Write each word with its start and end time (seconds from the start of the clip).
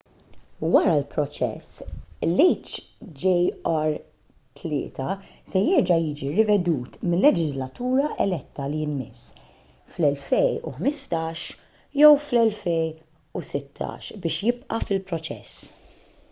wara 0.75 0.93
l-proċess 0.99 1.81
l-hjr-3 2.27 4.79
se 5.51 5.61
jerġa’ 5.65 5.97
jiġi 6.05 6.31
rivedut 6.39 6.97
mil-leġiżlatura 7.13 8.09
eletta 8.27 8.67
li 8.73 8.81
jmiss 8.87 9.29
fl-2015 9.97 11.45
jew 12.03 12.13
fl-2016 12.27 14.13
biex 14.25 14.43
jibqa’ 14.51 14.85
fil-proċess 14.89 15.55